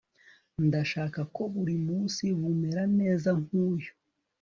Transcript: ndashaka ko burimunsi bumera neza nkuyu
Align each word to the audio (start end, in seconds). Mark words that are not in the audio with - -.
ndashaka 0.67 1.19
ko 1.35 1.41
burimunsi 1.53 2.23
bumera 2.39 2.83
neza 2.99 3.29
nkuyu 3.41 3.91